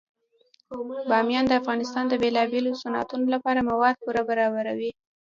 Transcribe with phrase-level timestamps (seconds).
[1.09, 4.91] بامیان د افغانستان د بیلابیلو صنعتونو لپاره مواد پوره برابروي.